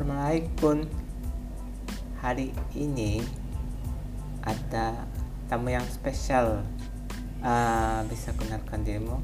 Assalamualaikum. 0.00 0.88
Hari 2.24 2.56
ini 2.72 3.20
ada 4.40 5.04
tamu 5.52 5.68
yang 5.68 5.84
spesial. 5.92 6.64
Ah, 7.44 8.00
bisa 8.08 8.32
kenalkan 8.32 8.80
dirimu? 8.80 9.20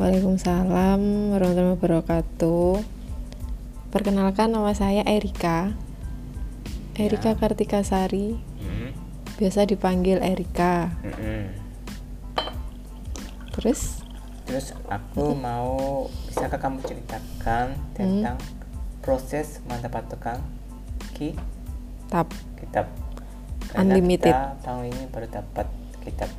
Waalaikumsalam 0.00 1.28
warahmatullahi 1.28 1.76
wabarakatuh. 1.76 2.80
Perkenalkan 3.92 4.48
nama 4.56 4.72
saya 4.72 5.04
Erika. 5.04 5.76
Erika 6.96 7.36
Ya. 7.36 7.36
Kartika 7.36 7.84
Sari, 7.84 8.40
Hmm. 8.64 8.96
biasa 9.36 9.68
dipanggil 9.68 10.24
Erika. 10.24 10.88
Mm-mm. 11.04 11.52
Terus 13.60 14.00
Terus 14.48 14.72
aku 14.88 15.36
mau 15.36 16.08
bisakah 16.32 16.56
kamu 16.56 16.80
ceritakan 16.80 17.76
tentang 17.92 18.40
proses 19.02 19.58
mendapatkan 19.66 20.38
ki 21.18 21.34
tap 22.08 22.30
kitab? 22.56 22.86
Karena 23.68 23.98
Unlimited. 23.98 24.32
kita 24.32 24.62
tahun 24.62 24.82
ini 24.88 25.04
baru 25.10 25.26
dapat 25.28 25.66
kitab. 26.06 26.30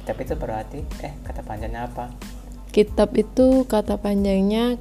Kitab 0.00 0.16
itu 0.22 0.34
berarti 0.38 0.80
eh 1.04 1.12
kata 1.26 1.44
panjangnya 1.44 1.90
apa? 1.90 2.08
kitab 2.70 3.10
itu 3.18 3.66
kata 3.66 3.98
panjangnya 3.98 4.78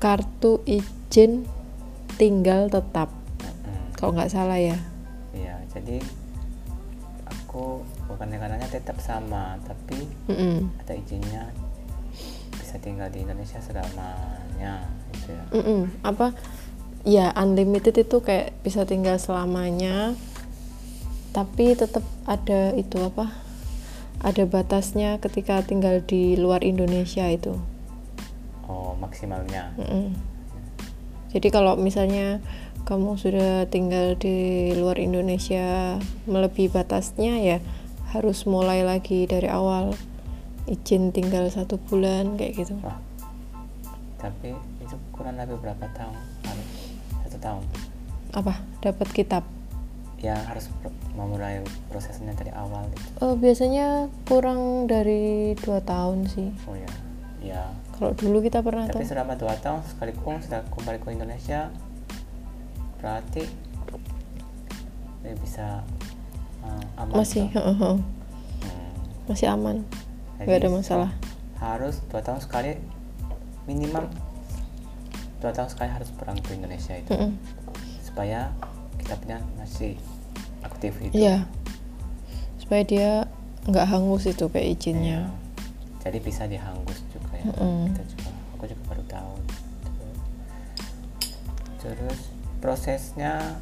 kartu 0.00 0.64
izin 0.64 1.44
tinggal 2.16 2.72
tetap. 2.72 3.12
Mm-mm. 3.44 3.92
Kalau 3.92 4.16
nggak 4.16 4.32
salah 4.32 4.56
ya. 4.56 4.76
Iya, 5.36 5.60
jadi 5.68 6.00
aku 7.28 7.84
bukan 8.08 8.28
negaranya 8.32 8.68
tetap 8.72 8.96
sama, 9.04 9.60
tapi 9.68 10.08
Mm-mm. 10.32 10.72
ada 10.80 10.96
izinnya 10.96 11.52
bisa 12.56 12.80
tinggal 12.80 13.12
di 13.12 13.20
Indonesia 13.20 13.60
selamanya 13.60 14.88
ya. 15.28 15.42
Mm-mm. 15.52 15.90
Apa? 16.02 16.32
Ya 17.06 17.30
unlimited 17.38 17.94
itu 17.98 18.18
kayak 18.22 18.54
bisa 18.62 18.82
tinggal 18.86 19.18
selamanya. 19.18 20.14
Tapi 21.34 21.76
tetap 21.76 22.02
ada 22.24 22.72
itu 22.74 22.96
apa? 23.02 23.30
Ada 24.24 24.48
batasnya 24.48 25.20
ketika 25.20 25.60
tinggal 25.60 26.00
di 26.00 26.34
luar 26.40 26.64
Indonesia 26.64 27.28
itu. 27.28 27.54
Oh, 28.66 28.96
maksimalnya. 28.98 29.76
Mm-mm. 29.76 30.16
Jadi 31.30 31.48
kalau 31.52 31.76
misalnya 31.76 32.40
kamu 32.86 33.18
sudah 33.18 33.66
tinggal 33.66 34.14
di 34.14 34.70
luar 34.78 34.96
Indonesia 35.02 35.98
melebihi 36.30 36.70
batasnya 36.70 37.42
ya 37.42 37.58
harus 38.14 38.46
mulai 38.46 38.86
lagi 38.86 39.26
dari 39.26 39.50
awal 39.50 39.92
izin 40.70 41.10
tinggal 41.10 41.50
satu 41.50 41.82
bulan 41.90 42.38
kayak 42.38 42.62
gitu. 42.62 42.74
Wah. 42.80 42.98
Tapi 44.22 44.54
itu 44.86 44.96
kurang 45.10 45.34
lebih 45.36 45.58
berapa 45.58 45.84
tahun? 45.92 46.14
Harus 46.46 46.68
Satu 47.26 47.38
tahun. 47.42 47.62
Apa? 48.32 48.54
Dapat 48.80 49.08
kitab? 49.10 49.42
Ya 50.16 50.38
harus 50.48 50.70
memulai 51.12 51.60
prosesnya 51.92 52.32
dari 52.32 52.48
awal 52.54 52.86
gitu. 52.94 53.08
Eh, 53.20 53.34
biasanya 53.36 53.86
kurang 54.24 54.86
dari 54.88 55.52
dua 55.58 55.82
tahun 55.84 56.24
sih. 56.30 56.48
Oh 56.64 56.72
ya. 56.72 56.88
Ya. 57.42 57.62
Kalau 57.94 58.16
dulu 58.16 58.40
kita 58.40 58.64
pernah 58.64 58.88
Tapi 58.88 59.04
tuh. 59.04 59.12
selama 59.12 59.36
dua 59.36 59.54
tahun 59.60 59.84
sekalipun 59.84 60.40
sudah 60.40 60.64
kembali 60.72 60.98
ke 60.98 61.08
Indonesia, 61.12 61.68
berarti 62.98 63.44
ya 65.22 65.34
bisa 65.42 65.66
uh, 66.62 67.00
aman. 67.02 67.14
masih 67.18 67.50
toh? 67.50 67.58
heeh, 67.60 67.76
heeh. 67.76 67.98
Hmm. 68.62 68.90
masih 69.26 69.46
aman, 69.50 69.76
Jadi 70.38 70.46
nggak 70.46 70.58
ada 70.62 70.70
masalah. 70.70 71.10
harus 71.58 71.98
dua 72.06 72.22
tahun 72.22 72.38
sekali 72.38 72.78
minimal 73.66 74.06
dua 75.46 75.54
tahun 75.54 75.70
sekali 75.70 75.90
harus 75.94 76.10
pulang 76.10 76.34
ke 76.42 76.58
Indonesia 76.58 76.98
itu 76.98 77.14
Mm-mm. 77.14 77.38
supaya 78.02 78.50
kitabnya 78.98 79.38
masih 79.54 79.94
aktif 80.66 80.98
itu 80.98 81.14
Iya. 81.14 81.46
Supaya 82.58 82.82
dia 82.82 83.10
nggak 83.70 83.86
hangus 83.86 84.26
itu 84.26 84.50
kayak 84.50 84.74
izinnya. 84.74 85.30
jadi 86.02 86.18
bisa 86.22 86.46
dihanggus 86.46 87.02
juga 87.10 87.34
ya 87.34 87.46
Mm-mm. 87.50 87.90
kita 87.90 88.02
juga 88.10 88.30
aku 88.54 88.64
juga 88.70 88.82
baru 88.90 89.02
tahu 89.06 89.34
terus 91.78 92.20
prosesnya 92.58 93.58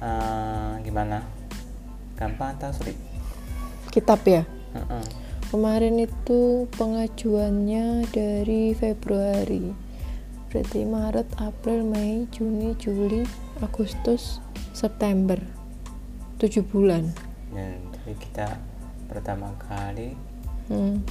eh, 0.00 0.72
gimana 0.80 1.24
gampang 2.16 2.56
atau 2.56 2.72
sulit 2.72 2.96
Kitab 3.88 4.20
ya. 4.28 4.44
Heeh. 4.76 5.04
Kemarin 5.48 5.96
itu 5.96 6.68
pengajuannya 6.76 8.04
dari 8.12 8.76
Februari. 8.76 9.72
Berarti 10.56 10.88
Maret, 10.88 11.28
April, 11.36 11.84
Mei, 11.84 12.24
Juni, 12.32 12.72
Juli, 12.80 13.28
Agustus, 13.60 14.40
September. 14.72 15.36
7 16.40 16.64
bulan. 16.64 17.12
jadi 17.92 18.12
kita 18.16 18.48
pertama 19.04 19.52
kali 19.60 20.16
Hmm. 20.72 21.04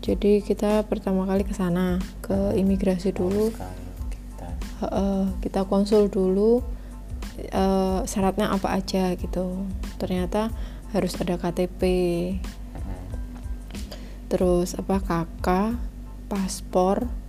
Jadi 0.00 0.40
kita 0.40 0.88
pertama 0.88 1.28
kali 1.28 1.44
ke 1.44 1.52
sana, 1.52 2.00
ke 2.24 2.56
imigrasi 2.56 3.12
dulu. 3.12 3.52
kita 3.52 4.48
Heeh, 4.80 5.36
kita 5.44 5.68
konsul 5.68 6.08
dulu 6.08 6.64
eh, 7.36 8.00
syaratnya 8.08 8.48
apa 8.48 8.72
aja 8.72 9.12
gitu. 9.20 9.68
Ternyata 10.00 10.48
harus 10.96 11.12
ada 11.20 11.36
KTP, 11.36 11.82
Heeh. 12.72 13.04
terus 14.32 14.72
apa 14.80 14.96
KK, 14.96 15.76
paspor. 16.32 17.27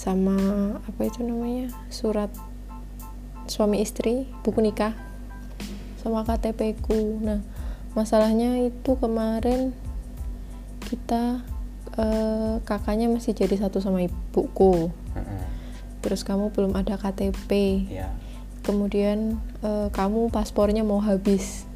Sama 0.00 0.36
apa 0.80 1.00
itu 1.04 1.20
namanya 1.20 1.68
surat 1.92 2.32
suami 3.44 3.84
istri 3.84 4.24
buku 4.40 4.64
nikah 4.64 4.96
sama 6.00 6.24
KTP 6.24 6.80
ku. 6.80 7.20
Nah 7.20 7.44
masalahnya 7.92 8.64
itu 8.64 8.96
kemarin 8.96 9.76
kita 10.88 11.44
eh, 12.00 12.56
kakaknya 12.64 13.12
masih 13.12 13.36
jadi 13.36 13.60
satu 13.60 13.84
sama 13.84 14.00
ibuku. 14.00 14.88
Terus 16.00 16.24
kamu 16.24 16.48
belum 16.56 16.72
ada 16.80 16.96
KTP 16.96 17.50
ya 17.92 18.08
kemudian 18.64 19.36
eh, 19.60 19.88
kamu 19.92 20.32
paspornya 20.32 20.80
mau 20.80 21.04
habis. 21.04 21.68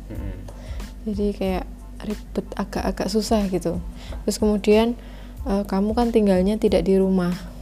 Jadi 1.05 1.37
kayak 1.37 1.69
ribet 2.01 2.47
agak-agak 2.57 3.13
susah 3.13 3.45
gitu. 3.53 3.85
Terus 4.25 4.37
kemudian 4.41 4.97
eh, 5.45 5.65
kamu 5.69 5.93
kan 5.93 6.09
tinggalnya 6.09 6.57
tidak 6.57 6.89
di 6.89 6.97
rumah 6.97 7.54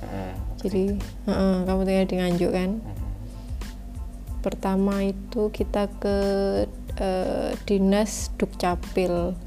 Jadi 0.63 0.95
heeh, 1.27 1.55
kamu 1.67 1.81
tinggal 1.83 2.07
di 2.07 2.17
Nganjuk 2.19 2.53
kan 2.55 2.71
pertama 4.43 5.07
itu 5.07 5.55
kita 5.55 5.87
ke 6.03 6.17
eh, 6.99 7.51
dinas 7.67 8.35
dukcapil. 8.39 9.39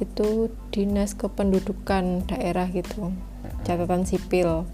Itu 0.00 0.52
dinas 0.74 1.14
kependudukan 1.16 2.28
daerah 2.28 2.68
gitu 2.68 3.12
catatan 3.64 4.04
sipil. 4.04 4.68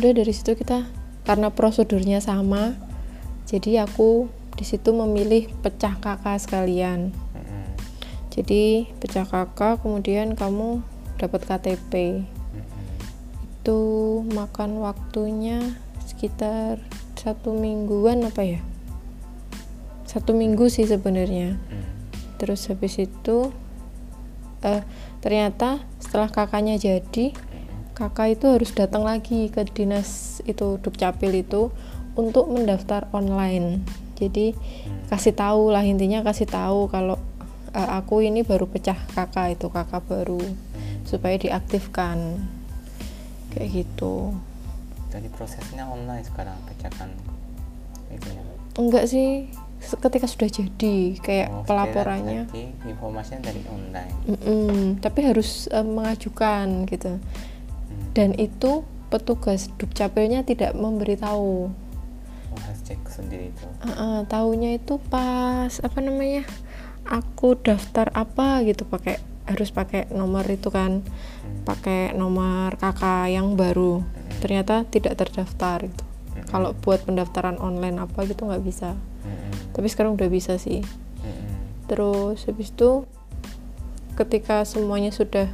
Udah 0.00 0.12
dari 0.12 0.32
situ 0.32 0.56
kita 0.56 0.88
karena 1.22 1.52
prosedurnya 1.54 2.18
sama 2.18 2.74
jadi 3.46 3.84
aku 3.84 4.32
di 4.56 4.64
situ 4.64 4.96
memilih 4.96 5.48
pecah 5.60 5.96
kakak 6.00 6.40
sekalian. 6.40 7.12
Jadi 8.32 8.88
pecah 8.96 9.28
kakak 9.28 9.84
kemudian 9.84 10.32
kamu 10.32 10.80
dapat 11.20 11.44
KTP. 11.44 12.24
Itu 13.62 14.26
makan 14.34 14.82
waktunya 14.82 15.62
sekitar 16.02 16.82
satu 17.14 17.54
mingguan 17.54 18.26
apa 18.26 18.42
ya? 18.42 18.60
Satu 20.02 20.34
minggu 20.34 20.66
sih 20.66 20.82
sebenarnya. 20.82 21.54
Heeh. 21.54 21.90
terus 22.42 22.66
habis 22.66 22.98
itu 22.98 23.54
eh, 24.66 24.82
ternyata 25.22 25.78
setelah 26.02 26.26
kakaknya 26.26 26.74
jadi 26.74 27.30
kakak 27.94 28.34
itu 28.34 28.50
harus 28.50 28.74
datang 28.74 29.06
lagi 29.06 29.46
ke 29.46 29.62
dinas 29.70 30.42
itu 30.42 30.82
dukcapil 30.82 31.30
itu 31.30 31.70
untuk 32.18 32.50
mendaftar 32.50 33.06
online. 33.14 33.86
Jadi 34.18 34.58
kasih 35.06 35.38
tahu 35.38 35.70
lah 35.70 35.86
intinya 35.86 36.26
kasih 36.26 36.50
tahu 36.50 36.90
kalau 36.90 37.14
eh, 37.70 37.90
aku 37.94 38.26
ini 38.26 38.42
baru 38.42 38.66
pecah 38.66 38.98
kakak 39.14 39.54
itu 39.54 39.70
kakak 39.70 40.02
baru 40.10 40.42
supaya 41.06 41.38
diaktifkan 41.38 42.42
kayak 43.52 43.68
gitu 43.74 44.32
Jadi 45.08 45.28
prosesnya 45.28 45.84
online 45.84 46.24
sekarang 46.24 46.56
pecahkan 46.64 47.12
itunya. 48.08 48.40
enggak 48.74 49.04
sih 49.04 49.44
ketika 49.82 50.24
sudah 50.24 50.48
jadi 50.48 50.96
kayak 51.18 51.48
Oh, 51.50 51.66
pelaporannya 51.66 52.46
informasinya 52.82 53.44
dari 53.44 53.60
online. 53.66 54.14
Mm-mm, 54.26 54.76
tapi 54.98 55.20
harus 55.22 55.68
eh, 55.68 55.82
mengajukan 55.82 56.86
gitu 56.86 57.18
Hmm. 57.18 58.08
dan 58.14 58.32
itu 58.32 58.80
petugas 59.08 59.68
dukcapilnya 59.74 60.40
tidak 60.42 60.72
memberitahu 60.72 61.68
Oh, 62.48 62.58
harus 62.58 62.80
cek 62.82 63.00
sendiri 63.06 63.48
itu. 63.48 63.64
Uh, 63.82 64.24
tahunya 64.24 64.76
itu 64.76 64.96
pas 65.02 65.72
apa 65.74 65.98
namanya 65.98 66.44
aku 67.02 67.56
daftar 67.56 68.08
apa 68.12 68.60
gitu 68.62 68.84
pakai 68.84 69.16
harus 69.46 69.74
pakai 69.74 70.06
nomor 70.14 70.46
itu 70.46 70.70
kan 70.70 71.02
pakai 71.66 72.14
nomor 72.14 72.74
kakak 72.78 73.30
yang 73.30 73.58
baru. 73.58 74.02
Ternyata 74.38 74.86
tidak 74.88 75.18
terdaftar 75.18 75.86
gitu. 75.86 76.04
Mm-mm. 76.32 76.48
kalau 76.48 76.72
buat 76.72 77.04
pendaftaran 77.04 77.60
online 77.60 78.00
apa 78.00 78.24
gitu 78.24 78.48
nggak 78.48 78.64
bisa. 78.64 78.96
Tapi 79.72 79.88
sekarang 79.88 80.16
udah 80.16 80.28
bisa 80.28 80.56
sih. 80.60 80.84
Terus 81.88 82.48
habis 82.48 82.72
itu 82.72 83.04
ketika 84.16 84.64
semuanya 84.64 85.12
sudah 85.12 85.48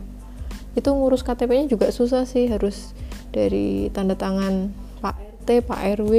itu 0.78 0.86
ngurus 0.86 1.26
KTP-nya 1.26 1.66
juga 1.66 1.90
susah 1.90 2.26
sih. 2.26 2.46
Harus 2.46 2.94
dari 3.34 3.90
tanda 3.90 4.14
tangan 4.14 4.70
Pak 5.02 5.42
RT, 5.42 5.48
Pak 5.66 5.80
RW, 5.98 6.12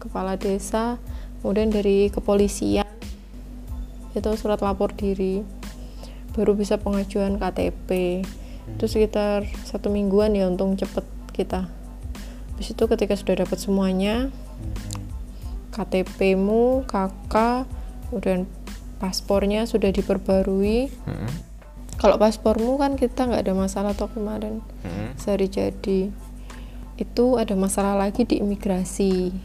kepala 0.00 0.40
desa, 0.40 0.96
kemudian 1.40 1.68
dari 1.68 2.08
kepolisian. 2.08 2.88
Itu 4.16 4.32
surat 4.40 4.64
lapor 4.64 4.96
diri 4.96 5.44
baru 6.36 6.52
bisa 6.52 6.76
pengajuan 6.76 7.40
KTP 7.40 8.22
itu 8.66 8.84
sekitar 8.84 9.48
satu 9.64 9.88
mingguan 9.88 10.36
ya 10.36 10.46
untung 10.46 10.76
cepet 10.76 11.02
kita 11.32 11.66
habis 12.52 12.72
itu 12.72 12.84
ketika 12.84 13.16
sudah 13.16 13.42
dapat 13.42 13.58
semuanya 13.60 14.28
Mm-mm. 14.60 15.06
KTP-mu, 15.76 16.88
KK, 16.88 17.34
kemudian 18.08 18.48
paspornya 18.96 19.68
sudah 19.68 19.92
diperbarui. 19.92 20.88
Mm-mm. 20.88 21.32
Kalau 22.00 22.16
paspormu 22.16 22.80
kan 22.80 22.96
kita 22.96 23.28
nggak 23.28 23.44
ada 23.44 23.52
masalah 23.52 23.92
toh 23.92 24.08
kemarin 24.08 24.64
Mm-mm. 24.84 25.20
sehari 25.20 25.52
jadi. 25.52 26.08
Itu 26.96 27.36
ada 27.36 27.52
masalah 27.52 27.92
lagi 27.92 28.24
di 28.24 28.40
imigrasi. 28.40 29.36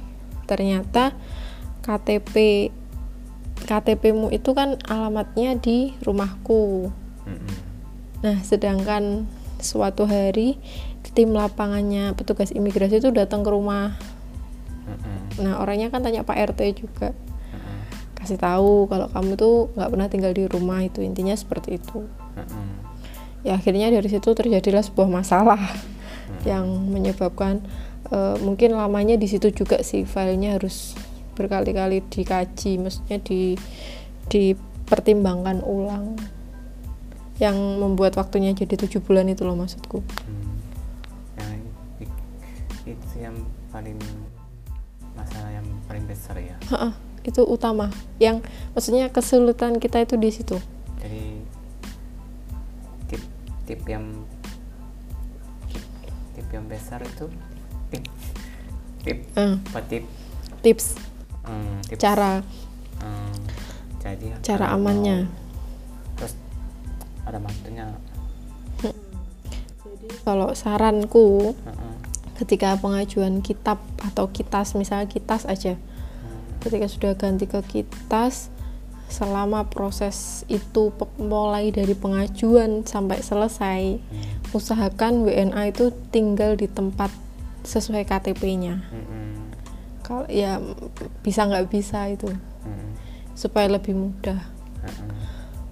Ternyata 0.48 1.12
KTP 1.84 2.36
KTP-mu 3.66 4.34
itu 4.34 4.52
kan 4.52 4.78
alamatnya 4.90 5.58
di 5.58 5.94
rumahku. 6.02 6.90
Nah, 8.22 8.38
sedangkan 8.46 9.26
suatu 9.62 10.06
hari 10.06 10.58
tim 11.12 11.36
lapangannya 11.36 12.16
petugas 12.16 12.54
imigrasi 12.56 13.02
itu 13.02 13.10
datang 13.10 13.42
ke 13.42 13.50
rumah. 13.50 13.98
Nah, 15.42 15.60
orangnya 15.62 15.90
kan 15.90 16.06
tanya 16.06 16.22
Pak 16.26 16.54
RT 16.54 16.62
juga. 16.86 17.14
Kasih 18.16 18.38
tahu 18.38 18.86
kalau 18.86 19.10
kamu 19.10 19.34
tuh 19.34 19.74
nggak 19.74 19.90
pernah 19.90 20.08
tinggal 20.10 20.32
di 20.34 20.46
rumah 20.46 20.86
itu 20.86 21.02
intinya 21.02 21.34
seperti 21.34 21.82
itu 21.82 22.06
ya 23.42 23.58
akhirnya 23.58 23.90
dari 23.90 24.10
situ 24.10 24.30
terjadilah 24.34 24.86
sebuah 24.86 25.10
masalah 25.10 25.62
yang 26.46 26.66
menyebabkan 26.90 27.62
eh, 28.14 28.36
mungkin 28.42 28.78
lamanya 28.78 29.18
di 29.18 29.26
situ 29.26 29.50
juga 29.50 29.82
sih 29.82 30.06
filenya 30.06 30.58
harus 30.58 30.94
berkali-kali 31.42 32.06
dikaji 32.06 32.78
maksudnya 32.78 33.18
di 33.18 33.58
dipertimbangkan 34.30 35.66
ulang. 35.66 36.16
Yang 37.42 37.58
membuat 37.82 38.22
waktunya 38.22 38.54
jadi 38.54 38.78
tujuh 38.78 39.02
bulan 39.02 39.26
itu 39.26 39.42
loh 39.42 39.58
maksudku. 39.58 40.06
Hmm. 40.06 40.56
Yang 41.42 41.52
i- 42.06 42.94
itu 42.94 43.16
yang 43.18 43.34
paling 43.74 43.98
masalah 45.18 45.50
yang 45.50 45.66
paling 45.90 46.06
besar 46.06 46.38
ya. 46.38 46.54
Ha-ha, 46.70 46.94
itu 47.26 47.42
utama. 47.42 47.90
Yang 48.22 48.46
maksudnya 48.78 49.10
kesulitan 49.10 49.82
kita 49.82 50.06
itu 50.06 50.16
di 50.22 50.30
situ. 50.30 50.58
Jadi 51.02 51.42
tip 53.10 53.22
tip 53.66 53.82
yang 53.90 54.06
tip, 56.38 56.48
yang 56.54 56.66
besar 56.70 57.02
itu 57.02 57.26
tip 57.90 58.06
tip 59.02 59.18
Eh, 59.34 59.58
apa 59.74 59.82
tip? 59.90 60.06
Tips 60.62 60.94
Hmm, 61.46 61.82
tips. 61.88 62.02
cara. 62.02 62.46
Hmm, 63.02 63.34
jadi 64.02 64.26
cara 64.46 64.66
amannya. 64.74 65.26
Mau- 65.26 66.16
terus 66.18 66.34
ada 67.26 67.38
waktunya 67.42 67.86
kalau 70.22 70.54
saranku 70.54 71.58
Heeh. 71.66 71.94
ketika 72.42 72.78
pengajuan 72.78 73.42
kitab 73.42 73.82
atau 74.02 74.30
kitas 74.30 74.74
misalnya 74.78 75.10
kitas 75.10 75.46
aja. 75.50 75.78
Hmm, 75.78 76.62
ketika 76.62 76.86
sudah 76.90 77.12
ganti 77.18 77.46
ke 77.50 77.62
kitas 77.66 78.54
selama 79.12 79.68
proses 79.68 80.48
itu 80.48 80.96
mulai 81.20 81.68
dari 81.70 81.92
pengajuan 81.92 82.88
sampai 82.88 83.20
selesai 83.20 84.00
hmm, 84.00 84.56
usahakan 84.56 85.28
WNA 85.28 85.76
itu 85.76 85.92
tinggal 86.16 86.56
di 86.56 86.72
tempat 86.72 87.12
sesuai 87.68 88.08
KTP-nya 88.08 88.80
hmm, 88.80 89.06
hmm, 89.06 89.36
kalau 90.02 90.26
ya 90.28 90.58
bisa 91.22 91.48
nggak 91.48 91.70
bisa 91.72 92.10
itu. 92.12 92.28
Hmm, 92.28 92.92
supaya 93.38 93.72
lebih 93.72 93.96
mudah. 93.96 94.42
Hmm, 94.82 95.10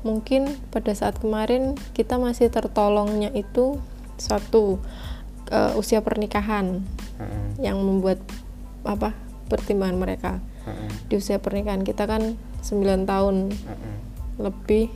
mungkin 0.05 0.47
pada 0.71 0.95
saat 0.95 1.19
kemarin 1.19 1.75
kita 1.91 2.15
masih 2.15 2.47
tertolongnya 2.47 3.33
itu 3.35 3.81
satu 4.15 4.79
eh, 5.51 5.73
usia 5.75 5.99
pernikahan 5.99 6.85
hmm, 7.19 7.59
yang 7.59 7.77
membuat 7.81 8.21
apa 8.87 9.13
pertimbangan 9.49 9.97
mereka. 9.97 10.31
Hmm, 10.63 10.89
di 11.09 11.17
usia 11.17 11.41
pernikahan 11.41 11.81
kita 11.81 12.05
kan 12.05 12.37
9 12.61 13.09
tahun 13.09 13.35
hmm, 13.51 13.97
lebih 14.39 14.91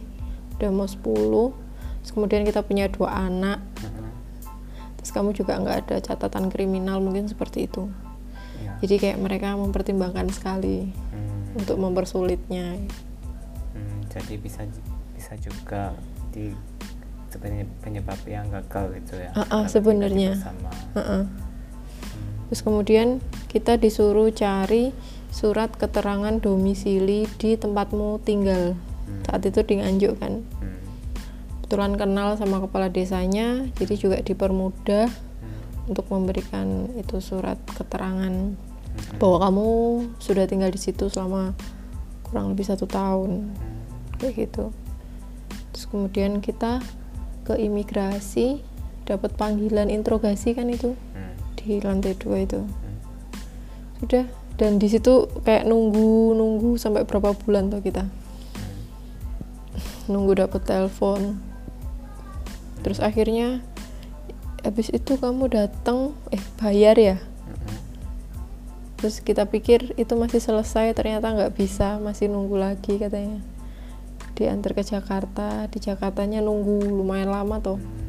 udah 0.60 0.70
mau 0.72 0.88
10 0.88 1.64
terus 2.04 2.12
kemudian 2.12 2.44
kita 2.44 2.60
punya 2.68 2.92
dua 2.92 3.16
anak. 3.16 3.64
Hmm, 3.80 4.12
terus 5.00 5.12
kamu 5.16 5.32
juga 5.32 5.56
nggak 5.56 5.78
ada 5.88 5.96
catatan 6.04 6.52
kriminal 6.52 7.00
mungkin 7.00 7.32
seperti 7.32 7.72
itu. 7.72 7.88
Jadi 8.84 8.96
kayak 9.00 9.18
mereka 9.24 9.56
mempertimbangkan 9.56 10.28
sekali 10.28 10.92
Hmm, 11.10 11.56
untuk 11.56 11.80
mempersulitnya. 11.80 12.76
Hmm, 13.72 14.00
jadi 14.12 14.36
bisa 14.36 14.68
bisa 15.16 15.34
juga 15.40 15.96
di 16.36 16.52
sebenarnya 17.32 17.66
penyebab 17.80 18.20
yang 18.28 18.52
gagal 18.52 19.00
gitu 19.00 19.24
ya. 19.24 19.32
Ah, 19.34 19.48
Karena 19.48 19.72
sebenarnya. 19.72 20.32
bersama. 20.36 20.72
Heeh. 21.00 21.24
Hmm, 21.24 22.32
terus 22.52 22.62
kemudian 22.62 23.08
kita 23.48 23.80
disuruh 23.80 24.30
cari 24.30 24.92
surat 25.32 25.74
keterangan 25.74 26.38
domisili 26.38 27.26
di 27.40 27.56
tempatmu 27.56 28.22
tinggal. 28.22 28.76
Hmm. 29.04 29.20
saat 29.28 29.44
itu 29.44 29.60
di 29.68 29.84
Nganjuk 29.84 30.16
kan 30.16 30.40
hmm, 30.48 30.80
kebetulan 31.60 32.00
kenal 32.00 32.40
sama 32.40 32.64
kepala 32.64 32.88
desanya 32.88 33.68
jadi 33.76 33.94
juga 34.00 34.18
dipermudah 34.24 35.12
hmm, 35.12 35.92
untuk 35.92 36.08
memberikan 36.08 36.88
itu 36.96 37.20
surat 37.20 37.60
keterangan. 37.76 38.32
hmm, 38.32 38.73
bahwa 39.18 39.38
kamu 39.50 39.68
sudah 40.20 40.46
tinggal 40.50 40.70
di 40.74 40.80
situ 40.82 41.08
selama 41.08 41.54
kurang 42.28 42.54
lebih 42.54 42.66
satu 42.66 42.90
tahun. 42.90 43.54
Hmm, 43.54 43.84
kayak 44.18 44.50
gitu. 44.50 44.74
Terus 45.74 45.86
kemudian 45.90 46.42
kita 46.42 46.82
ke 47.44 47.60
imigrasi 47.60 48.64
dapat 49.04 49.36
panggilan 49.36 49.92
interogasi 49.92 50.56
kan 50.56 50.72
itu 50.72 50.96
hmm, 50.96 51.34
di 51.60 51.78
lantai 51.84 52.18
dua 52.18 52.42
itu. 52.42 52.62
Hmm. 52.62 52.98
sudah. 54.02 54.26
Dan 54.54 54.78
di 54.78 54.86
situ 54.86 55.26
kayak 55.42 55.66
nunggu 55.66 56.38
nunggu 56.38 56.78
sampai 56.78 57.10
berapa 57.10 57.34
bulan 57.34 57.74
tuh 57.74 57.82
kita. 57.82 58.06
Nunggu 60.06 60.46
dapet 60.46 60.62
telepon. 60.62 61.42
Terus 62.86 63.02
akhirnya 63.02 63.66
habis 64.62 64.94
itu 64.94 65.18
kamu 65.18 65.50
datang 65.50 66.14
eh 66.30 66.44
bayar 66.62 66.96
ya? 67.02 67.18
Hmm, 67.18 67.33
terus 69.04 69.20
kita 69.20 69.44
pikir 69.52 69.92
itu 70.00 70.16
masih 70.16 70.40
selesai 70.40 70.96
ternyata 70.96 71.28
nggak 71.36 71.60
bisa 71.60 72.00
masih 72.00 72.32
nunggu 72.32 72.56
lagi 72.56 72.96
katanya. 72.96 73.44
Diantar 74.32 74.72
ke 74.72 74.80
Jakarta 74.80 75.68
di 75.68 75.84
Jakartanya 75.84 76.40
nunggu 76.40 76.88
lumayan 76.88 77.28
lama 77.28 77.60
tuh 77.60 77.84
hmm. 77.84 78.00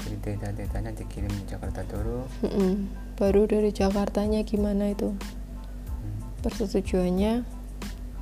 Jadi 0.00 0.16
data-datanya 0.40 0.96
dikirim 0.96 1.28
Jakarta 1.44 1.84
dulu. 1.92 2.24
Mm-mm. 2.40 2.88
baru 3.20 3.44
dari 3.44 3.68
Jakartanya 3.68 4.48
gimana 4.48 4.96
itu? 4.96 5.12
Hmm, 5.12 6.16
persetujuannya 6.40 7.44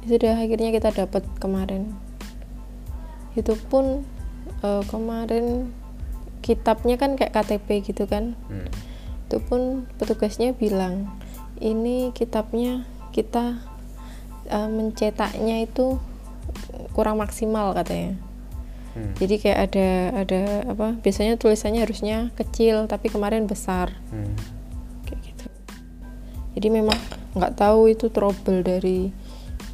itu 0.03 0.13
udah 0.19 0.43
akhirnya 0.43 0.75
kita 0.75 0.91
dapat 0.91 1.23
kemarin. 1.39 1.95
Itu 3.39 3.55
pun 3.71 4.03
eh, 4.67 4.83
kemarin 4.91 5.71
kitabnya 6.43 6.99
kan 6.99 7.15
kayak 7.15 7.31
KTP 7.31 7.95
gitu 7.95 8.11
kan? 8.11 8.35
Hmm, 8.51 8.67
itu 9.29 9.45
pun 9.45 9.85
petugasnya 10.01 10.57
bilang 10.57 11.09
ini 11.61 12.11
kitabnya 12.15 12.87
kita 13.11 13.59
eh, 14.49 14.69
mencetaknya 14.69 15.65
itu 15.67 15.99
kurang 16.93 17.21
maksimal 17.21 17.73
katanya. 17.77 18.19
Hmm, 18.97 19.15
jadi 19.21 19.35
kayak 19.39 19.59
ada 19.71 19.89
ada 20.27 20.43
apa 20.75 20.87
biasanya 20.99 21.39
tulisannya 21.39 21.85
harusnya 21.85 22.35
kecil 22.35 22.89
tapi 22.91 23.13
kemarin 23.13 23.47
besar. 23.47 23.95
Hmm, 24.11 24.35
kayak 25.07 25.21
gitu. 25.23 25.47
Jadi 26.59 26.69
memang 26.73 26.99
nggak 27.37 27.55
tahu 27.55 27.93
itu 27.93 28.11
trouble 28.11 28.65
dari 28.65 29.13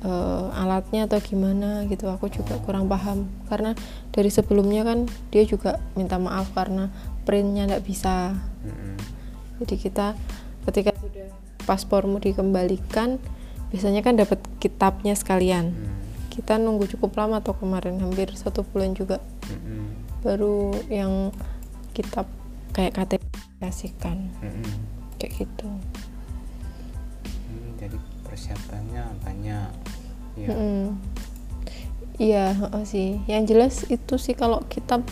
eh, 0.05 0.47
alatnya 0.61 1.09
atau 1.09 1.19
gimana 1.23 1.87
gitu. 1.89 2.11
Aku 2.11 2.29
juga 2.29 2.59
kurang 2.67 2.91
paham. 2.91 3.31
Karena 3.49 3.73
dari 4.13 4.29
sebelumnya 4.29 4.85
kan 4.85 5.09
dia 5.33 5.47
juga 5.47 5.81
minta 5.97 6.21
maaf 6.21 6.53
karena 6.53 6.91
printnya 7.25 7.65
nggak 7.71 7.85
bisa. 7.87 8.37
Hmm, 8.37 8.99
jadi 9.63 9.75
kita 9.81 10.07
ketika 10.65 10.94
paspormu 11.65 12.21
dikembalikan 12.21 13.19
biasanya 13.75 14.07
kan 14.07 14.15
dapat 14.15 14.39
kitabnya 14.63 15.19
sekalian. 15.19 15.75
Hmm, 15.75 15.99
kita 16.31 16.63
nunggu 16.63 16.87
cukup 16.95 17.19
lama 17.19 17.43
tuh 17.43 17.59
kemarin 17.59 17.99
hampir 17.99 18.31
satu 18.39 18.63
bulan 18.63 18.95
juga. 18.95 19.19
Hmm, 19.51 19.99
baru 20.23 20.71
yang 20.87 21.35
kitab 21.91 22.31
kayak 22.71 22.95
KTP 22.95 23.23
kasihkan. 23.59 24.31
Mm-mm. 24.43 24.67
kayak 25.19 25.33
gitu. 25.43 25.69
Hmm, 27.51 27.69
jadi 27.81 27.97
persiapannya 28.27 29.05
banyak. 29.23 29.71
Ya 30.35 30.49
Mm-mm. 30.51 30.99
iya 32.19 32.45
heeh 32.55 32.85
sih. 32.87 33.11
Yang 33.27 33.43
jelas 33.51 33.75
itu 33.91 34.15
sih 34.19 34.35
kalau 34.35 34.63
kita 34.67 35.03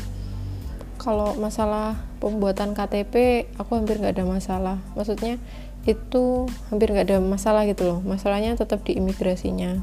kalau 1.03 1.35
masalah 1.35 1.99
pembuatan 2.23 2.79
KTP 2.79 3.47
aku 3.59 3.75
hampir 3.75 3.99
nggak 3.99 4.23
ada 4.23 4.27
masalah. 4.27 4.79
Maksudnya 4.95 5.39
itu 5.83 6.47
hampir 6.71 6.95
nggak 6.95 7.11
ada 7.11 7.19
masalah 7.19 7.67
gitu 7.67 7.83
loh 7.83 7.99
masalahnya 8.07 8.55
tetap 8.55 8.87
di 8.87 8.95
imigrasinya 8.95 9.83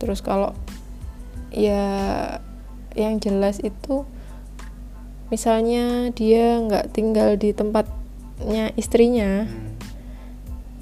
terus 0.00 0.24
kalau 0.24 0.56
ya 1.52 1.84
yang 2.96 3.20
jelas 3.20 3.60
itu 3.60 4.08
misalnya 5.28 6.10
dia 6.10 6.58
nggak 6.58 6.90
tinggal 6.90 7.36
di 7.36 7.52
tempatnya 7.52 8.72
istrinya 8.74 9.46
Hmm. 9.46 9.68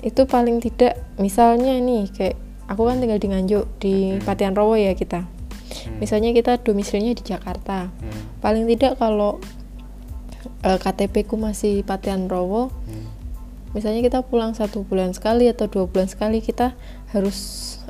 itu 0.00 0.23
paling 0.25 0.62
tidak 0.62 0.95
misalnya 1.19 1.75
nih 1.83 2.07
kayak 2.14 2.37
aku 2.71 2.87
kan 2.87 3.02
tinggal 3.02 3.19
di 3.19 3.28
Nganjuk 3.28 3.64
di 3.83 3.95
Hmm. 4.14 4.23
Patian 4.23 4.55
Rowo 4.55 4.78
ya 4.78 4.95
kita 4.95 5.26
Hmm. 5.26 5.99
misalnya 5.99 6.31
kita 6.31 6.62
domisilinya 6.62 7.19
di 7.19 7.25
Jakarta 7.26 7.90
Hmm. 7.90 8.38
paling 8.38 8.64
tidak 8.71 8.95
kalau 8.97 9.43
eh, 10.62 10.78
KTP 10.78 11.26
ku 11.26 11.35
masih 11.35 11.83
Patian 11.83 12.31
Rowo 12.31 12.71
Hmm. 12.87 13.18
Misalnya 13.73 14.01
kita 14.01 14.25
pulang 14.25 14.57
satu 14.57 14.85
bulan 14.85 15.13
sekali 15.13 15.45
atau 15.47 15.69
dua 15.69 15.85
bulan 15.85 16.09
sekali 16.09 16.41
kita 16.41 16.73
harus 17.13 17.39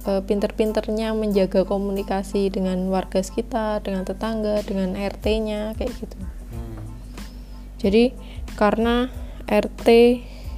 eh, 0.04 0.22
pinter-pinternya 0.22 1.14
menjaga 1.14 1.62
komunikasi 1.62 2.50
dengan 2.50 2.90
warga 2.90 3.22
sekitar 3.22 3.82
dengan 3.82 4.02
tetangga 4.02 4.62
dengan 4.62 4.94
RT-nya 4.94 5.74
kayak 5.74 5.92
gitu 5.98 6.18
Hmm. 6.48 6.80
jadi 7.78 8.16
karena 8.56 9.12
RT 9.44 9.86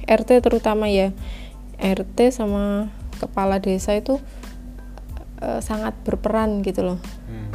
RT 0.07 0.29
terutama 0.39 0.87
ya 0.87 1.11
RT 1.77 2.31
sama 2.31 2.89
kepala 3.19 3.59
desa 3.59 3.93
itu 3.93 4.17
eh, 5.39 5.59
sangat 5.59 5.93
berperan 6.01 6.63
gitu 6.63 6.81
loh 6.81 6.99
Hmm. 7.27 7.51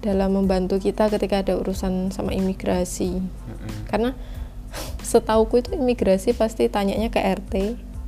dalam 0.00 0.36
membantu 0.36 0.78
kita 0.78 1.08
ketika 1.08 1.40
ada 1.40 1.56
urusan 1.56 2.12
sama 2.12 2.32
imigrasi 2.32 3.18
Mm-mm. 3.20 3.88
karena 3.88 4.12
setauku 5.04 5.60
itu 5.60 5.76
imigrasi 5.76 6.34
pasti 6.34 6.66
tanyanya 6.66 7.12
ke 7.12 7.20
RT 7.20 7.54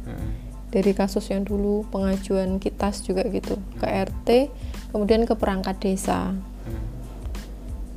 Mm-mm. 0.06 0.30
dari 0.73 0.92
kasus 0.96 1.28
yang 1.30 1.46
dulu 1.46 1.87
pengajuan 1.92 2.58
kitas 2.58 3.04
juga 3.04 3.23
gitu. 3.28 3.61
Ke 3.78 3.87
RT 3.87 4.50
kemudian 4.90 5.28
ke 5.28 5.37
perangkat 5.37 5.76
desa. 5.78 6.32
Hmm. 6.66 6.82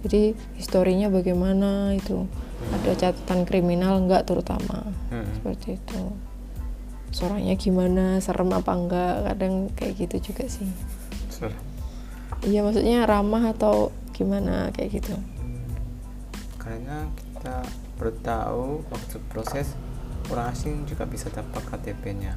jadi 0.05 0.37
historinya 0.59 1.07
bagaimana 1.09 1.95
itu. 1.95 2.27
Ada 2.69 2.91
catatan 3.07 3.47
kriminal 3.47 4.03
enggak 4.03 4.27
terutama? 4.27 4.91
Hmm. 5.09 5.25
seperti 5.39 5.79
itu. 5.79 6.01
Suaranya 7.09 7.55
gimana 7.57 8.21
serem 8.21 8.51
apa 8.53 8.71
enggak 8.75 9.15
kadang 9.25 9.53
kayak 9.73 9.93
gitu 9.95 10.31
juga 10.31 10.45
sih. 10.51 10.67
Serem. 11.31 11.55
iya 12.45 12.61
maksudnya 12.61 13.07
ramah 13.07 13.55
atau 13.55 13.95
gimana? 14.13 14.69
Kayak 14.75 15.01
gitu. 15.01 15.15
Karena 16.59 17.07
kita 17.15 17.63
baru 17.99 18.15
tahu 18.23 18.81
waktu 18.87 19.15
proses 19.29 19.75
orang 20.31 20.55
asing 20.55 20.87
juga 20.87 21.03
bisa 21.03 21.27
dapat 21.29 21.61
KTP-nya 21.67 22.33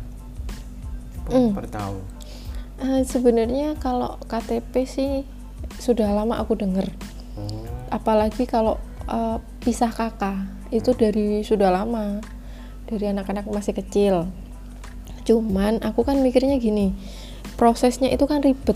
Hmm. 1.23 1.54
baru 1.54 1.71
tahu 1.71 1.99
Eh, 2.83 3.07
sebenarnya 3.07 3.78
kalau 3.78 4.19
KTP 4.26 4.88
sih 4.90 5.23
sudah 5.78 6.11
lama 6.11 6.42
aku 6.42 6.59
denger. 6.59 6.90
Oh 7.38 7.62
apalagi 7.92 8.49
kalau 8.49 8.81
eh, 9.07 9.38
pisah 9.62 9.92
kakak 9.92 10.49
itu 10.73 10.90
dari 10.97 11.45
sudah 11.45 11.69
lama 11.69 12.19
dari 12.88 13.12
anak-anak 13.12 13.47
masih 13.47 13.76
kecil. 13.76 14.26
Cuman 15.28 15.85
aku 15.85 16.02
kan 16.02 16.19
mikirnya 16.25 16.59
gini 16.59 16.97
prosesnya 17.54 18.11
itu 18.11 18.25
kan 18.26 18.42
ribet. 18.42 18.75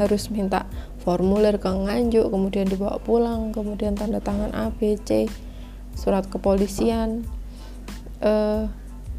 Harus 0.00 0.32
minta 0.32 0.66
formulir 1.04 1.60
ke 1.60 1.68
Nganjuk 1.68 2.32
kemudian 2.32 2.66
dibawa 2.66 2.96
pulang 2.98 3.52
kemudian 3.52 3.94
tanda 3.94 4.18
tangan 4.18 4.50
A 4.56 4.72
B 4.72 4.96
C 4.96 5.28
surat 5.96 6.26
kepolisian. 6.28 7.26
Eh, 8.22 8.62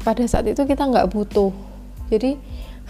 pada 0.04 0.24
saat 0.28 0.44
itu 0.48 0.64
kita 0.68 0.84
nggak 0.84 1.10
butuh. 1.12 1.52
Jadi 2.12 2.36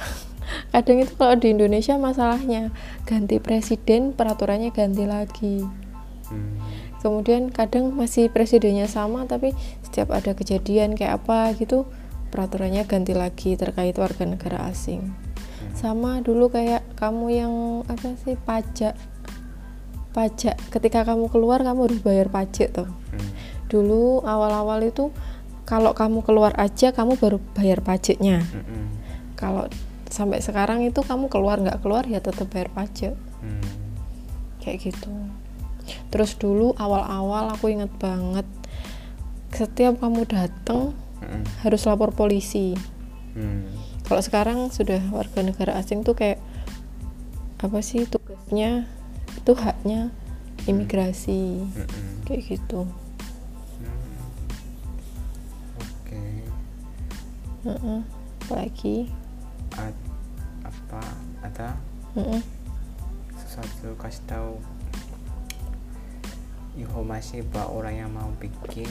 kadang 0.75 0.99
itu 1.03 1.13
kalau 1.15 1.39
di 1.39 1.55
Indonesia 1.55 1.95
masalahnya 1.99 2.75
ganti 3.07 3.39
presiden 3.39 4.13
peraturannya 4.13 4.75
ganti 4.75 5.05
lagi. 5.07 5.57
Hmm. 6.25 6.57
kemudian 7.05 7.53
kadang 7.53 7.93
masih 7.93 8.33
presidennya 8.33 8.89
sama 8.89 9.29
tapi 9.29 9.53
setiap 9.85 10.17
ada 10.17 10.33
kejadian 10.33 10.97
kayak 10.97 11.21
apa 11.21 11.53
gitu 11.53 11.85
peraturannya 12.33 12.89
ganti 12.89 13.13
lagi 13.13 13.61
terkait 13.61 13.93
warga 14.01 14.25
negara 14.25 14.73
asing. 14.73 15.13
Sama 15.77 16.25
dulu 16.25 16.49
kayak 16.49 16.81
kamu 16.97 17.27
yang 17.29 17.53
apa 17.93 18.17
sih 18.25 18.41
pajak. 18.41 18.97
Pajak. 20.17 20.57
Ketika 20.73 21.05
kamu 21.05 21.29
keluar 21.29 21.61
kamu 21.61 21.93
harus 21.93 22.01
bayar 22.01 22.33
pajak 22.33 22.73
tuh 22.73 22.89
Hmm. 22.89 23.34
Dulu 23.75 24.23
awal-awal 24.23 24.79
itu 24.87 25.11
kalau 25.67 25.91
kamu 25.91 26.23
keluar 26.23 26.55
aja 26.55 26.95
kamu 26.95 27.19
baru 27.19 27.43
bayar 27.59 27.83
pajaknya 27.83 28.47
Mm-mm. 28.47 28.85
kalau 29.35 29.67
sampai 30.07 30.39
sekarang 30.39 30.87
itu 30.87 31.03
kamu 31.03 31.27
keluar 31.27 31.59
nggak 31.59 31.83
keluar 31.83 32.07
ya 32.07 32.23
tetap 32.23 32.47
bayar 32.55 32.71
pajak 32.71 33.19
Hmm. 33.43 33.61
kayak 34.63 34.89
gitu 34.89 35.13
terus 36.09 36.39
dulu 36.41 36.73
awal-awal 36.81 37.53
aku 37.53 37.69
inget 37.69 37.93
banget 38.01 38.49
setiap 39.53 40.01
kamu 40.01 40.25
datang 40.25 40.97
Mm-mm. 41.21 41.43
harus 41.61 41.85
lapor 41.85 42.15
polisi 42.15 42.73
Hmm. 43.35 43.67
kalau 44.07 44.23
sekarang 44.23 44.71
sudah 44.71 45.03
warga 45.11 45.43
negara 45.43 45.75
asing 45.75 46.07
tuh 46.07 46.15
kayak 46.15 46.39
apa 47.59 47.83
sih 47.83 48.07
tugasnya 48.07 48.87
itu 49.35 49.53
haknya 49.59 50.09
imigrasi 50.65 51.67
Mm-mm. 51.69 52.25
kayak 52.25 52.49
gitu 52.49 52.89
Heeh. 57.65 58.01
apalagi 58.45 59.09
A- 59.75 60.05
apa 60.63 61.01
ada 61.41 61.69
Heeh. 62.13 62.43
sesuatu 63.41 63.97
kasih 63.97 64.25
tahu 64.29 64.53
informasi 66.77 67.41
bahwa 67.49 67.81
orang 67.83 67.95
yang 67.97 68.11
mau 68.13 68.29
bikin 68.37 68.89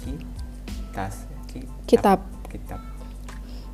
kitas 0.00 1.26
ki- 1.50 1.66
Kitab. 1.88 2.22
kitab 2.46 2.80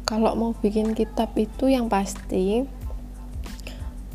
kalau 0.08 0.32
mau 0.32 0.52
bikin 0.56 0.96
kitab 0.96 1.34
itu 1.36 1.68
yang 1.68 1.92
pasti 1.92 2.64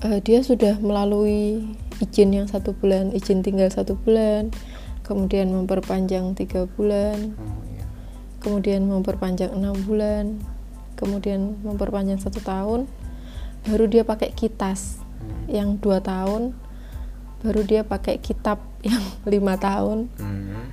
eh, 0.01 0.19
dia 0.25 0.39
sudah 0.41 0.79
melalui 0.81 1.67
izin 1.99 2.33
yang 2.33 2.47
satu 2.49 2.73
bulan 2.73 3.13
izin 3.13 3.41
tinggal 3.45 3.69
satu 3.69 3.93
bulan 4.01 4.49
kemudian 5.05 5.49
memperpanjang 5.53 6.33
tiga 6.33 6.65
bulan 6.73 7.33
iya 7.37 7.66
kemudian 8.39 8.85
memperpanjang 8.85 9.51
enam 9.51 9.75
bulan 9.83 10.37
kemudian 10.95 11.57
memperpanjang 11.61 12.17
satu 12.17 12.39
tahun 12.39 12.85
baru 13.63 13.85
dia 13.85 14.03
pakai 14.03 14.31
kitas 14.31 15.01
Hmm. 15.17 15.49
yang 15.49 15.69
dua 15.77 15.97
tahun 15.97 16.53
baru 17.41 17.61
dia 17.61 17.81
pakai 17.81 18.21
kitab 18.21 18.61
yang 18.87 19.01
lima 19.25 19.57
tahun 19.57 20.13
Hmm. 20.15 20.69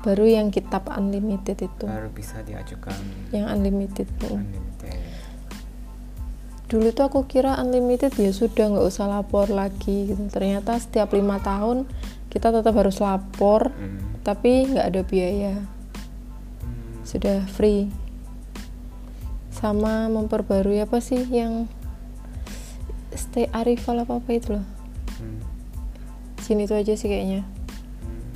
baru 0.00 0.24
yang 0.24 0.48
kitab 0.48 0.86
unlimited 0.88 1.58
itu 1.58 1.84
baru 1.84 2.06
bisa 2.08 2.38
diajukan 2.40 2.94
yang 3.30 3.50
unlimited 3.50 4.06
unlimited 4.22 5.02
dulu 6.68 6.92
tuh 6.92 7.04
aku 7.06 7.20
kira 7.24 7.56
unlimited 7.56 8.12
ya 8.14 8.30
sudah 8.30 8.70
nggak 8.70 8.86
usah 8.86 9.08
lapor 9.08 9.48
lagi 9.48 10.06
gitu 10.06 10.20
ternyata 10.28 10.76
setiap 10.76 11.10
lima 11.10 11.40
tahun 11.40 11.88
kita 12.28 12.52
tetap 12.52 12.76
harus 12.76 13.00
lapor 13.00 13.72
Hmm. 13.72 14.20
tapi 14.20 14.68
nggak 14.68 14.86
ada 14.86 15.02
biaya. 15.02 15.54
Sudah 17.08 17.48
free. 17.48 17.88
Sama 19.48 20.12
memperbarui 20.12 20.76
apa 20.84 21.00
sih 21.00 21.24
yang 21.24 21.64
stay 23.16 23.48
arrival 23.56 24.04
apa 24.04 24.20
apa 24.20 24.30
itu 24.36 24.60
loh. 24.60 24.66
Hmm. 25.16 25.40
sini 26.44 26.68
itu 26.68 26.76
aja 26.76 26.92
sih 26.94 27.08
kayaknya. 27.08 27.48
Hmm. 28.04 28.28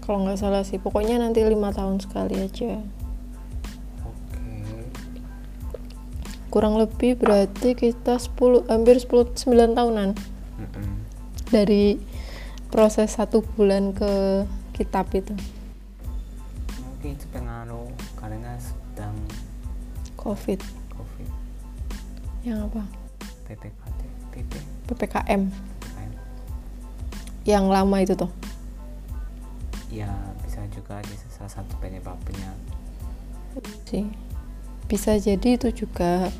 kalau 0.00 0.24
nggak 0.24 0.40
salah 0.40 0.62
sih 0.62 0.78
pokoknya 0.78 1.18
nanti 1.18 1.42
lima 1.42 1.74
tahun 1.74 1.98
sekali 1.98 2.38
aja. 2.38 2.78
Kurang 6.52 6.76
lebih 6.76 7.16
berarti 7.16 7.72
kita 7.72 8.20
10 8.20 8.68
hampir 8.70 9.00
10 9.00 9.34
9 9.34 9.74
tahunan. 9.74 10.10
Mm-mm. 10.62 10.88
dari 11.48 11.98
proses 12.70 13.16
satu 13.18 13.42
bulan 13.56 13.92
ke 13.92 14.44
kitab 14.72 15.08
itu 15.12 15.36
covid. 20.22 20.62
Covid. 20.94 21.28
Yang 22.46 22.58
apa? 22.70 22.82
PPKT 23.50 24.00
PP 24.30 24.52
ppkm 24.86 25.42
PPKM. 25.42 25.42
yang 27.42 27.66
lama 27.66 27.98
itu 27.98 28.14
tuh? 28.14 28.30
Ya 29.90 30.08
bisa 30.46 30.62
juga 30.70 31.02
di 31.02 31.14
salah 31.26 31.50
satu 31.50 31.74
penyebabnya. 31.82 32.54
Sih. 33.90 34.06
Bisa 34.86 35.18
jadi 35.18 35.58
itu 35.58 35.74
juga 35.74 36.30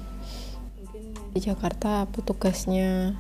di 1.35 1.43
Jakarta 1.43 2.07
petugasnya 2.07 3.19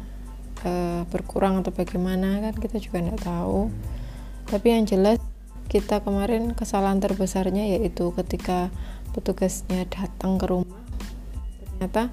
eh, 0.62 1.02
berkurang 1.10 1.58
atau 1.58 1.74
bagaimana 1.74 2.38
kan 2.38 2.54
kita 2.54 2.78
juga 2.78 3.02
nggak 3.02 3.22
tahu. 3.26 3.66
Hmm. 3.66 3.90
tapi 4.52 4.68
yang 4.68 4.84
jelas 4.84 5.16
kita 5.72 6.04
kemarin 6.04 6.52
kesalahan 6.52 7.00
terbesarnya 7.00 7.64
yaitu 7.64 8.12
ketika 8.12 8.68
petugasnya 9.12 9.84
datang 9.88 10.36
ke 10.40 10.44
rumah 10.48 10.80
ternyata 11.78 12.08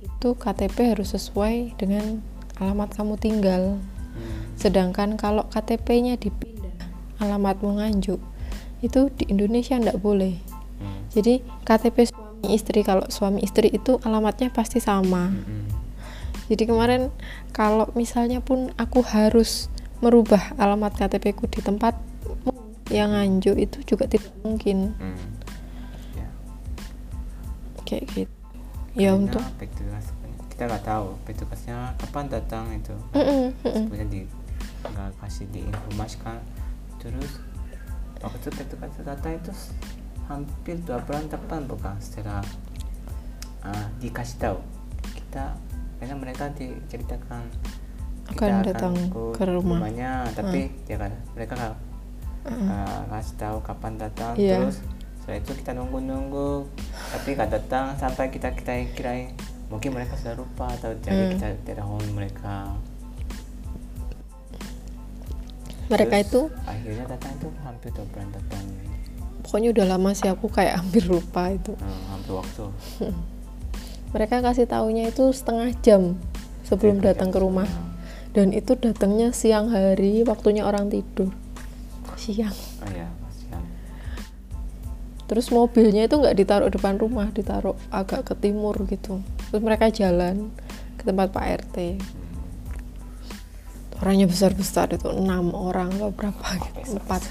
itu 0.00 0.36
KTP 0.36 0.92
harus 0.96 1.16
sesuai 1.16 1.74
dengan 1.80 2.20
alamat 2.60 2.92
kamu 2.94 3.14
tinggal 3.16 3.80
Hmm. 4.10 4.42
sedangkan 4.58 5.14
kalau 5.14 5.46
KTP-nya 5.48 6.18
dipindah 6.18 6.74
alamatmu 7.22 7.78
nganjuk 7.78 8.18
itu 8.82 9.06
di 9.14 9.24
Indonesia 9.30 9.78
ndak 9.78 10.02
boleh 10.02 10.34
Hmm. 10.82 11.06
jadi 11.14 11.40
KTP 11.62 12.10
suami 12.10 12.48
istri 12.50 12.82
kalau 12.82 13.06
suami 13.06 13.38
istri 13.46 13.70
itu 13.70 14.02
alamatnya 14.02 14.50
pasti 14.50 14.82
sama 14.82 15.30
Hmm. 15.30 15.70
jadi 16.50 16.66
kemarin 16.66 17.14
kalau 17.54 17.86
misalnya 17.94 18.42
pun 18.42 18.74
aku 18.74 19.06
harus 19.06 19.70
merubah 20.02 20.58
alamat 20.58 20.98
KTP 20.98 21.38
ku 21.38 21.46
di 21.46 21.62
tempat 21.62 21.94
yang 22.90 23.14
nganjuk 23.14 23.54
itu 23.62 23.78
juga 23.94 24.10
tidak 24.10 24.34
mungkin 24.42 24.98
Hmm. 24.98 25.14
Ya 27.90 27.98
kayak 27.98 28.04
gitu. 28.14 28.34
Ya 28.94 29.10
Karena 29.14 29.22
untuk 29.26 29.42
petugas 29.58 30.06
kita 30.50 30.62
nggak 30.76 30.84
tahu 30.84 31.06
petugasnya 31.24 31.76
kapan 31.98 32.26
datang 32.28 32.64
itu. 32.74 32.94
Mm-mm, 33.16 33.54
mm-mm. 33.64 33.84
sebenarnya 33.88 34.08
di 34.12 34.20
nggak 34.86 35.10
kasih 35.24 35.46
diinformasikan. 35.50 36.38
Terus 37.00 37.40
waktu 38.20 38.36
itu 38.38 38.50
petugas 38.54 38.92
datang 39.02 39.32
itu 39.40 39.52
hampir 40.28 40.76
dua 40.84 41.00
bulan 41.02 41.26
depan 41.32 41.64
bukan? 41.64 41.96
Setelah 41.98 42.44
ah, 43.64 43.86
dikasih 43.98 44.38
tahu. 44.38 44.58
Kita 45.16 45.56
karena 45.98 46.16
mereka 46.16 46.48
diceritakan 46.52 47.44
Akan 48.30 48.62
datang 48.62 48.94
ke 49.10 49.42
rumah. 49.42 49.82
rumahnya 49.82 50.22
tapi 50.38 50.70
dia 50.86 50.96
kan 50.96 51.10
mereka 51.34 51.58
nggak 51.58 51.76
ah, 52.46 53.02
kasih 53.16 53.36
tahu 53.40 53.56
kapan 53.64 53.98
datang. 53.98 54.34
Iya. 54.38 54.60
terus 54.60 54.78
setelah 55.20 55.38
itu 55.38 55.52
kita 55.54 55.70
nunggu-nunggu. 55.72 56.66
Tapi 57.10 57.28
nggak 57.32 57.50
datang 57.50 57.94
sampai 57.94 58.28
kita 58.28 58.50
kita 58.50 58.72
kirain 58.92 59.30
mungkin 59.68 59.94
mereka 59.94 60.16
sudah 60.16 60.34
lupa 60.34 60.66
atau 60.72 60.90
jadi 60.98 61.14
Hmm. 61.14 61.32
kita 61.36 61.46
telepon 61.64 62.02
mereka. 62.12 62.74
Mereka 65.90 66.14
Terus, 66.16 66.26
itu? 66.26 66.40
akhirnya 66.64 67.04
datang 67.04 67.32
itu 67.34 67.48
hampir 67.60 67.90
dua 67.90 68.06
bulan 68.06 68.28
datang. 68.30 68.64
Pokoknya 69.42 69.68
udah 69.74 69.86
lama 69.88 70.10
sih 70.14 70.30
aku 70.30 70.46
kayak 70.46 70.78
hampir 70.78 71.02
lupa 71.04 71.50
itu. 71.50 71.74
Hmm, 71.74 72.02
hampir 72.14 72.32
waktu. 72.32 72.64
Mereka 74.14 74.42
kasih 74.42 74.66
taunya 74.66 75.06
itu 75.06 75.30
setengah 75.30 75.70
jam 75.82 76.14
sebelum 76.62 76.98
Setengah 76.98 77.10
datang 77.10 77.28
jam 77.30 77.34
ke 77.34 77.38
rumah. 77.42 77.68
dan 78.30 78.54
itu 78.54 78.78
datangnya 78.78 79.34
siang 79.34 79.74
hari 79.74 80.22
waktunya 80.22 80.62
orang 80.62 80.86
tidur. 80.86 81.34
Siang. 82.14 82.54
Oh 82.54 82.90
ya 82.94 83.10
kasihan 83.10 83.19
terus 85.30 85.54
mobilnya 85.54 86.10
itu 86.10 86.18
nggak 86.18 86.34
ditaruh 86.34 86.66
depan 86.74 86.98
rumah 86.98 87.30
ditaruh 87.30 87.78
agak 87.94 88.26
ke 88.26 88.34
timur 88.34 88.74
gitu. 88.90 89.22
Terus 89.22 89.62
mereka 89.62 89.86
jalan 89.86 90.50
ke 90.98 91.06
tempat 91.06 91.30
Pak 91.30 91.46
RT 91.70 91.76
orangnya 94.00 94.26
besar 94.26 94.56
besar 94.56 94.88
itu 94.90 95.12
enam 95.12 95.52
orang 95.52 95.92
atau 95.92 96.10
berapa 96.10 96.40
gitu 96.66 96.96
empat. 96.98 97.22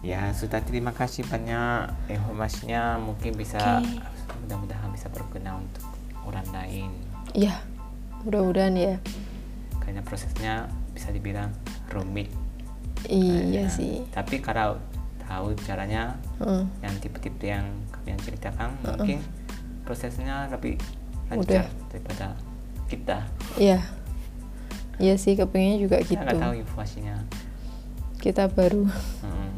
Ya 0.00 0.32
sudah. 0.32 0.60
Terima 0.64 0.90
kasih 0.90 1.28
banyak 1.28 1.92
informasinya. 2.10 2.96
Mungkin 2.98 3.36
bisa 3.36 3.80
Oke. 3.80 4.00
mudah-mudahan 4.44 4.90
bisa 4.90 5.06
berguna 5.12 5.60
untuk 5.60 5.84
orang 6.26 6.48
lain. 6.50 6.90
Ya 7.36 7.60
mudah-mudahan 8.26 8.74
ya. 8.76 8.96
Karena 9.78 10.00
prosesnya 10.02 10.66
bisa 10.92 11.12
dibilang 11.14 11.52
rumit. 11.92 12.32
Iya 13.08 13.64
Ya, 13.64 13.66
sih. 13.72 14.04
tapi 14.12 14.44
kalau 14.44 14.76
tahu 15.30 15.54
caranya 15.62 16.18
Heeh. 16.42 16.66
yang 16.82 16.94
tipe-tipe 16.98 17.46
yang 17.46 17.70
kalian 17.94 18.18
ceritakan 18.18 18.74
mungkin 18.82 19.22
prosesnya 19.86 20.50
lebih 20.50 20.74
lancar 21.30 21.70
daripada 21.86 22.34
kita. 22.90 23.22
Iya. 23.54 23.78
Iya 24.98 25.14
sih 25.16 25.38
kepengennya 25.38 25.78
juga 25.78 25.96
kita 26.02 26.18
gitu. 26.18 26.24
nggak 26.26 26.42
tahu 26.42 26.54
informasinya 26.58 27.16
kita 28.20 28.50
baru. 28.52 28.84
Hmm, 29.24 29.54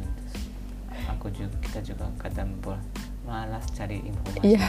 aku 1.10 1.32
juga 1.32 1.56
kita 1.64 1.80
juga 1.82 2.06
kadang 2.20 2.52
malas 3.24 3.64
cari 3.72 4.04
informasi. 4.04 4.54
Iya. 4.54 4.66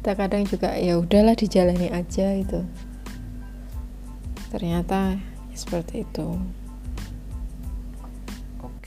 Kita 0.00 0.16
kadang 0.16 0.48
juga 0.48 0.72
ya 0.80 0.96
udahlah 0.96 1.36
dijalani 1.36 1.92
aja 1.92 2.32
itu 2.32 2.64
ternyata 4.50 5.14
ya 5.46 5.56
seperti 5.56 6.02
itu 6.02 6.26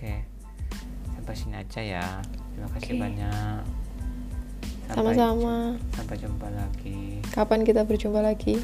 oke. 0.03 0.19
Sampai 1.15 1.33
sini 1.39 1.55
aja 1.55 1.79
ya. 1.79 2.07
Terima 2.51 2.67
kasih 2.75 2.91
Oke. 2.91 2.99
banyak. 2.99 3.61
Sama-sama. 4.91 5.79
sampai 5.95 6.15
jumpa 6.19 6.47
lagi. 6.51 7.23
Kapan 7.31 7.63
kita 7.63 7.87
berjumpa 7.87 8.19
lagi 8.19 8.59